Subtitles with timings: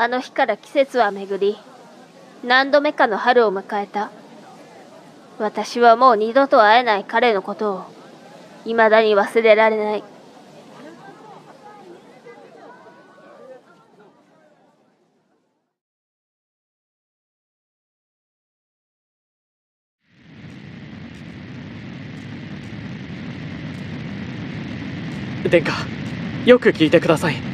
[0.00, 1.58] あの日から季節は巡り、
[2.44, 4.12] 何度目かの春を迎えた。
[5.40, 7.84] 私はもう二度と会えない彼のことを、
[8.62, 10.04] 未だに忘れられない。
[25.50, 25.72] 殿下
[26.46, 27.47] よく聞いてください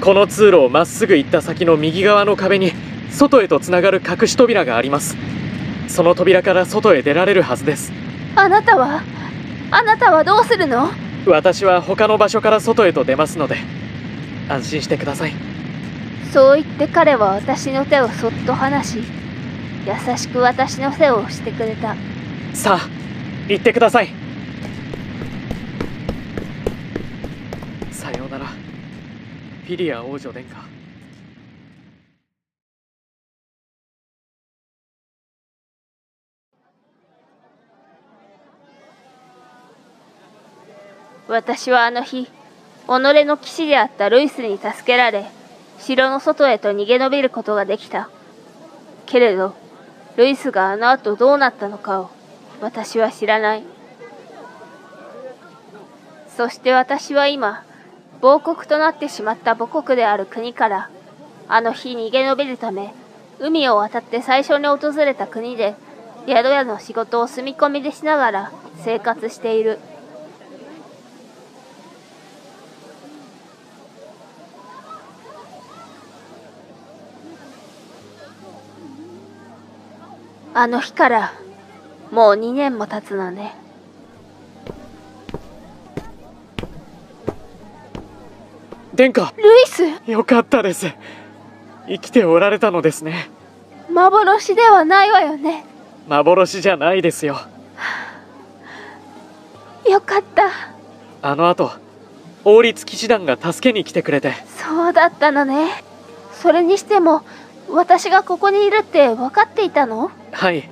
[0.00, 2.72] この通路をまっすぐ行った先の右側の壁に
[3.10, 5.16] 外へとつながる隠し扉があります。
[5.88, 7.92] その扉から外へ出られるはずです。
[8.36, 9.02] あなたは
[9.70, 10.90] あなたはどうするの？
[11.26, 13.56] 私は他の場所から外へと出ますので
[14.48, 15.34] 安心してください。
[16.32, 19.02] そう言って彼は私の手をそっと離し
[19.86, 21.96] 優しく私の背を押してくれた。
[22.54, 22.88] さあ
[23.48, 30.78] 行ってくださいィリア王女殿下。
[41.28, 42.30] 私はあの日己
[42.86, 45.26] の騎士であったルイスに助けられ
[45.78, 48.08] 城の外へと逃げ延びることができた。
[49.04, 49.54] けれど
[50.16, 52.10] ルイスがあの後どうなったのかを
[52.62, 53.62] 私は知らない。
[56.34, 57.64] そして私は今
[58.20, 60.90] 亡国となってしまった母国である国から
[61.46, 62.92] あの日逃げ延びるため
[63.38, 65.76] 海を渡って最初に訪れた国で
[66.26, 68.52] 宿屋の仕事を住み込みでしながら
[68.84, 69.78] 生活している。
[80.54, 81.32] あの日から
[82.10, 83.67] もう2年も経つのね。
[88.98, 90.10] 殿下ルイス？
[90.10, 90.92] よかったです。
[91.86, 93.30] 生きておられたのですね。
[93.92, 95.64] 幻ではないわよね。
[96.08, 97.38] 幻じゃないですよ。
[99.88, 100.50] よかった。
[101.22, 101.70] あの後
[102.42, 104.32] 王立騎士団が助けに来てくれて。
[104.56, 105.84] そうだったのね。
[106.32, 107.22] それにしても
[107.70, 110.10] 私がここにいるって分かっていたの？
[110.32, 110.68] はい。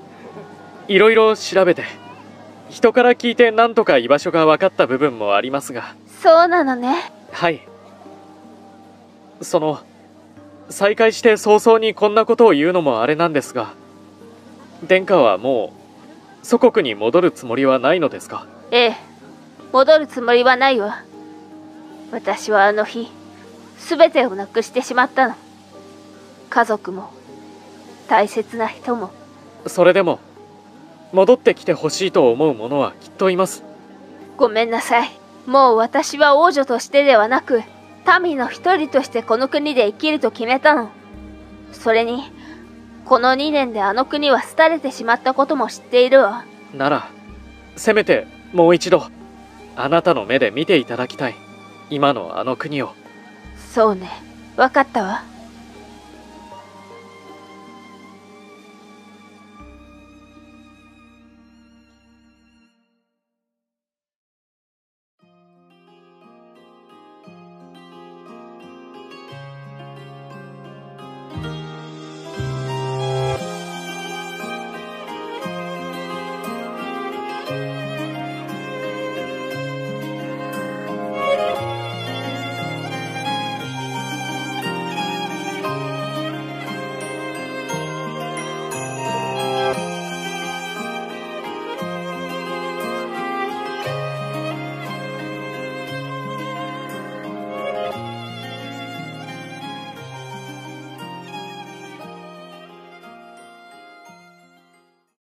[0.89, 1.85] いろいろ調べて。
[2.71, 5.95] 人から聞いて何とか居場所が分かった部分もありますが。
[6.21, 7.13] そうなのね。
[7.31, 7.69] はい
[9.43, 9.81] その
[10.69, 13.73] 再会して早々にこんなことを言うのもあれなんですが
[14.87, 15.73] 殿下はも
[16.43, 18.47] う祖国に戻るつもりはないのですか？
[18.71, 18.97] ええ
[19.73, 21.03] 戻るつもりはないわ。
[22.13, 23.11] 私はあの日
[23.79, 25.35] 全てをなくしてしまったの。
[26.49, 27.11] 家族も
[28.09, 29.11] 大切な人も。
[29.67, 30.21] それでも
[31.13, 33.65] 戻ってきてほしいと思う者はきっといます。
[34.37, 35.11] ごめんなさい。
[35.47, 37.63] もう私は王女としてではなく
[38.21, 40.91] 民の一人としてこの国で生きると決めたの。
[41.73, 42.23] それに
[43.05, 46.45] この2年であの国は廃れてしまったことも知っているわ。
[46.75, 47.09] なら
[47.77, 49.05] せめてもう一度
[49.77, 51.35] あなたの目で見ていただきたい。
[51.91, 52.95] 今のあの国を。
[53.73, 54.11] そうね。
[54.57, 55.23] 分かったわ